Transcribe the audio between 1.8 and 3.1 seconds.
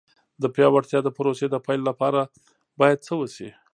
لپاره باید